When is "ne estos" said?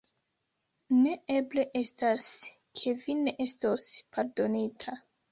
3.19-3.85